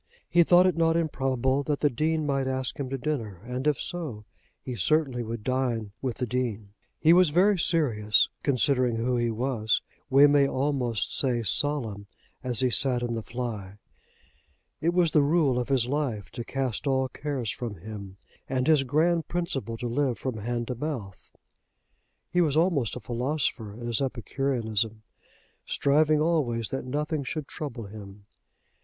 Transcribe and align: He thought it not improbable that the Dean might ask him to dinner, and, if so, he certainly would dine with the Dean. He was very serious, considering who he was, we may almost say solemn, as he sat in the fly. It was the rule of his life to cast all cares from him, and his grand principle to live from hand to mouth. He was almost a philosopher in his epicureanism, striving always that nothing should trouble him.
He 0.27 0.41
thought 0.41 0.65
it 0.65 0.75
not 0.75 0.97
improbable 0.97 1.61
that 1.61 1.81
the 1.81 1.89
Dean 1.91 2.25
might 2.25 2.47
ask 2.47 2.79
him 2.79 2.89
to 2.89 2.97
dinner, 2.97 3.39
and, 3.43 3.67
if 3.67 3.79
so, 3.79 4.25
he 4.59 4.75
certainly 4.75 5.21
would 5.21 5.43
dine 5.43 5.91
with 6.01 6.15
the 6.17 6.25
Dean. 6.25 6.73
He 6.99 7.13
was 7.13 7.29
very 7.29 7.59
serious, 7.59 8.27
considering 8.41 8.95
who 8.95 9.15
he 9.15 9.29
was, 9.29 9.79
we 10.09 10.25
may 10.25 10.47
almost 10.47 11.15
say 11.15 11.43
solemn, 11.43 12.07
as 12.43 12.61
he 12.61 12.71
sat 12.71 13.03
in 13.03 13.13
the 13.13 13.21
fly. 13.21 13.77
It 14.81 14.91
was 14.95 15.11
the 15.11 15.21
rule 15.21 15.59
of 15.59 15.69
his 15.69 15.85
life 15.85 16.31
to 16.31 16.43
cast 16.43 16.87
all 16.87 17.07
cares 17.07 17.51
from 17.51 17.75
him, 17.75 18.17
and 18.49 18.65
his 18.65 18.81
grand 18.83 19.27
principle 19.27 19.77
to 19.77 19.87
live 19.87 20.17
from 20.17 20.37
hand 20.39 20.67
to 20.69 20.73
mouth. 20.75 21.29
He 22.31 22.41
was 22.41 22.57
almost 22.57 22.95
a 22.95 22.99
philosopher 22.99 23.71
in 23.75 23.85
his 23.85 24.01
epicureanism, 24.01 25.03
striving 25.67 26.19
always 26.19 26.69
that 26.69 26.85
nothing 26.85 27.23
should 27.23 27.47
trouble 27.47 27.83
him. 27.85 28.25